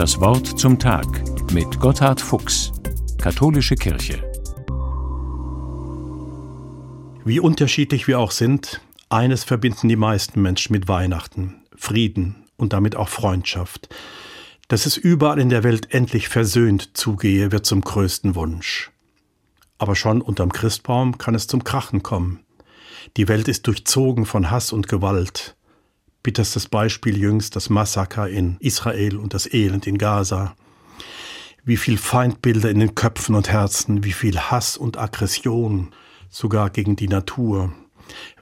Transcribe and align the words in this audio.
Das 0.00 0.18
Wort 0.18 0.58
zum 0.58 0.78
Tag 0.78 1.06
mit 1.52 1.78
Gotthard 1.78 2.22
Fuchs, 2.22 2.72
Katholische 3.18 3.74
Kirche. 3.74 4.22
Wie 7.22 7.38
unterschiedlich 7.38 8.08
wir 8.08 8.18
auch 8.18 8.30
sind, 8.30 8.80
eines 9.10 9.44
verbinden 9.44 9.90
die 9.90 9.96
meisten 9.96 10.40
Menschen 10.40 10.72
mit 10.72 10.88
Weihnachten, 10.88 11.66
Frieden 11.76 12.46
und 12.56 12.72
damit 12.72 12.96
auch 12.96 13.10
Freundschaft. 13.10 13.94
Dass 14.68 14.86
es 14.86 14.96
überall 14.96 15.38
in 15.38 15.50
der 15.50 15.64
Welt 15.64 15.92
endlich 15.92 16.30
versöhnt 16.30 16.96
zugehe, 16.96 17.52
wird 17.52 17.66
zum 17.66 17.82
größten 17.82 18.34
Wunsch. 18.34 18.90
Aber 19.76 19.96
schon 19.96 20.22
unterm 20.22 20.50
Christbaum 20.50 21.18
kann 21.18 21.34
es 21.34 21.46
zum 21.46 21.62
Krachen 21.62 22.02
kommen. 22.02 22.40
Die 23.18 23.28
Welt 23.28 23.48
ist 23.48 23.66
durchzogen 23.66 24.24
von 24.24 24.50
Hass 24.50 24.72
und 24.72 24.88
Gewalt. 24.88 25.56
Bitterstes 26.22 26.68
Beispiel 26.68 27.16
jüngst 27.16 27.56
das 27.56 27.70
Massaker 27.70 28.28
in 28.28 28.56
Israel 28.60 29.16
und 29.16 29.32
das 29.32 29.52
Elend 29.52 29.86
in 29.86 29.96
Gaza. 29.96 30.54
Wie 31.64 31.78
viel 31.78 31.96
Feindbilder 31.96 32.70
in 32.70 32.80
den 32.80 32.94
Köpfen 32.94 33.34
und 33.34 33.50
Herzen, 33.50 34.04
wie 34.04 34.12
viel 34.12 34.38
Hass 34.38 34.76
und 34.76 34.98
Aggression, 34.98 35.92
sogar 36.28 36.70
gegen 36.70 36.96
die 36.96 37.08
Natur. 37.08 37.72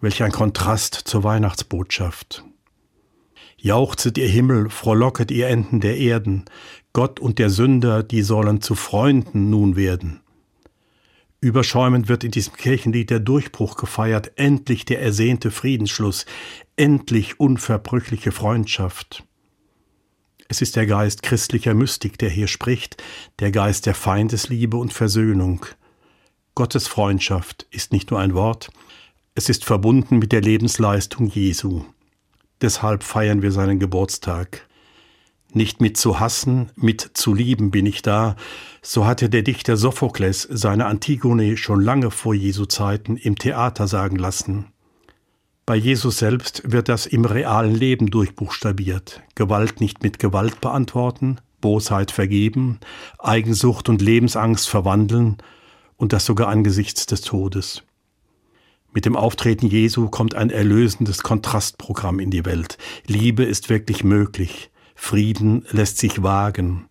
Welch 0.00 0.22
ein 0.22 0.32
Kontrast 0.32 0.94
zur 0.94 1.22
Weihnachtsbotschaft. 1.24 2.44
Jauchzet 3.58 4.16
ihr 4.16 4.28
Himmel, 4.28 4.70
frohlocket 4.70 5.30
ihr 5.30 5.48
Enden 5.48 5.80
der 5.80 5.98
Erden, 5.98 6.44
Gott 6.92 7.20
und 7.20 7.38
der 7.38 7.50
Sünder, 7.50 8.02
die 8.02 8.22
sollen 8.22 8.62
zu 8.62 8.74
Freunden 8.74 9.50
nun 9.50 9.76
werden. 9.76 10.20
Überschäumend 11.40 12.08
wird 12.08 12.24
in 12.24 12.30
diesem 12.30 12.54
Kirchenlied 12.54 13.10
der 13.10 13.20
Durchbruch 13.20 13.76
gefeiert, 13.76 14.32
endlich 14.36 14.84
der 14.84 15.02
ersehnte 15.02 15.50
Friedensschluss, 15.50 16.26
endlich 16.76 17.38
unverbrüchliche 17.38 18.32
Freundschaft. 18.32 19.24
Es 20.48 20.62
ist 20.62 20.76
der 20.76 20.86
Geist 20.86 21.22
christlicher 21.22 21.74
Mystik, 21.74 22.18
der 22.18 22.30
hier 22.30 22.46
spricht, 22.46 23.02
der 23.40 23.50
Geist 23.50 23.86
der 23.86 23.94
Feindesliebe 23.94 24.76
und 24.76 24.92
Versöhnung. 24.92 25.66
Gottes 26.54 26.86
Freundschaft 26.86 27.66
ist 27.70 27.92
nicht 27.92 28.10
nur 28.10 28.20
ein 28.20 28.34
Wort, 28.34 28.70
es 29.38 29.50
ist 29.50 29.66
verbunden 29.66 30.18
mit 30.18 30.32
der 30.32 30.40
Lebensleistung 30.40 31.26
Jesu. 31.28 31.84
Deshalb 32.62 33.02
feiern 33.02 33.42
wir 33.42 33.52
seinen 33.52 33.78
Geburtstag. 33.78 34.65
Nicht 35.52 35.80
mit 35.80 35.96
zu 35.96 36.20
hassen, 36.20 36.70
mit 36.76 37.12
zu 37.14 37.32
lieben 37.32 37.70
bin 37.70 37.86
ich 37.86 38.02
da, 38.02 38.36
so 38.82 39.06
hatte 39.06 39.28
der 39.28 39.42
Dichter 39.42 39.76
Sophokles 39.76 40.42
seine 40.50 40.86
Antigone 40.86 41.56
schon 41.56 41.80
lange 41.80 42.10
vor 42.10 42.34
Jesu 42.34 42.66
Zeiten 42.66 43.16
im 43.16 43.36
Theater 43.36 43.88
sagen 43.88 44.16
lassen. 44.16 44.66
Bei 45.64 45.74
Jesus 45.74 46.18
selbst 46.18 46.62
wird 46.70 46.88
das 46.88 47.06
im 47.06 47.24
realen 47.24 47.74
Leben 47.74 48.10
durchbuchstabiert. 48.10 49.22
Gewalt 49.34 49.80
nicht 49.80 50.02
mit 50.02 50.18
Gewalt 50.20 50.60
beantworten, 50.60 51.38
Bosheit 51.60 52.12
vergeben, 52.12 52.78
Eigensucht 53.18 53.88
und 53.88 54.00
Lebensangst 54.00 54.68
verwandeln 54.68 55.38
und 55.96 56.12
das 56.12 56.24
sogar 56.24 56.48
angesichts 56.48 57.06
des 57.06 57.22
Todes. 57.22 57.82
Mit 58.92 59.04
dem 59.04 59.16
Auftreten 59.16 59.66
Jesu 59.66 60.08
kommt 60.08 60.34
ein 60.34 60.50
erlösendes 60.50 61.22
Kontrastprogramm 61.22 62.20
in 62.20 62.30
die 62.30 62.44
Welt. 62.44 62.78
Liebe 63.06 63.42
ist 63.42 63.68
wirklich 63.68 64.04
möglich. 64.04 64.70
Frieden 64.96 65.64
lässt 65.70 65.98
sich 65.98 66.22
wagen. 66.22 66.88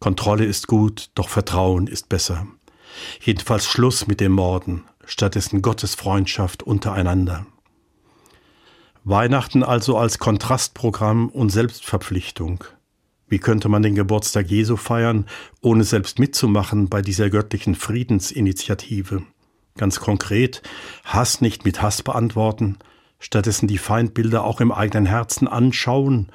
Kontrolle 0.00 0.44
ist 0.44 0.66
gut, 0.66 1.10
doch 1.14 1.28
Vertrauen 1.28 1.86
ist 1.86 2.08
besser. 2.08 2.46
Jedenfalls 3.20 3.64
Schluss 3.64 4.06
mit 4.06 4.20
dem 4.20 4.32
Morden, 4.32 4.84
stattdessen 5.06 5.62
Gottes 5.62 5.94
Freundschaft 5.94 6.62
untereinander. 6.62 7.46
Weihnachten 9.04 9.62
also 9.62 9.96
als 9.96 10.18
Kontrastprogramm 10.18 11.28
und 11.30 11.50
Selbstverpflichtung. 11.50 12.64
Wie 13.28 13.38
könnte 13.38 13.68
man 13.68 13.82
den 13.82 13.94
Geburtstag 13.94 14.50
Jesu 14.50 14.76
feiern, 14.76 15.26
ohne 15.62 15.84
selbst 15.84 16.18
mitzumachen 16.18 16.88
bei 16.88 17.00
dieser 17.00 17.30
göttlichen 17.30 17.74
Friedensinitiative? 17.74 19.22
Ganz 19.78 20.00
konkret, 20.00 20.62
Hass 21.04 21.40
nicht 21.40 21.64
mit 21.64 21.80
Hass 21.80 22.02
beantworten, 22.02 22.76
stattdessen 23.18 23.68
die 23.68 23.78
Feindbilder 23.78 24.44
auch 24.44 24.60
im 24.60 24.70
eigenen 24.70 25.06
Herzen 25.06 25.48
anschauen, 25.48 26.30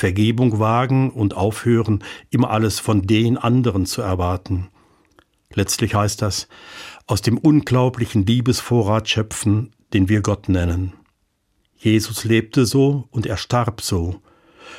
Vergebung 0.00 0.58
wagen 0.58 1.10
und 1.10 1.36
aufhören, 1.36 2.02
immer 2.30 2.50
alles 2.50 2.80
von 2.80 3.02
den 3.02 3.36
anderen 3.36 3.84
zu 3.84 4.00
erwarten. 4.00 4.68
Letztlich 5.52 5.94
heißt 5.94 6.22
das, 6.22 6.48
aus 7.06 7.20
dem 7.20 7.36
unglaublichen 7.36 8.24
Liebesvorrat 8.24 9.10
schöpfen, 9.10 9.74
den 9.92 10.08
wir 10.08 10.22
Gott 10.22 10.48
nennen. 10.48 10.94
Jesus 11.76 12.24
lebte 12.24 12.64
so 12.64 13.08
und 13.10 13.26
er 13.26 13.36
starb 13.36 13.82
so, 13.82 14.22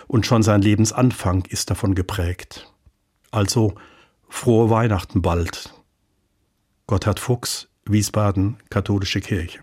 und 0.07 0.25
schon 0.25 0.41
sein 0.41 0.63
Lebensanfang 0.63 1.45
ist 1.49 1.69
davon 1.69 1.93
geprägt. 1.93 2.73
Also 3.29 3.75
frohe 4.27 4.71
Weihnachten 4.71 5.21
bald. 5.21 5.71
Gotthard 6.87 7.19
Fuchs, 7.19 7.69
Wiesbaden, 7.85 8.57
Katholische 8.71 9.21
Kirche. 9.21 9.59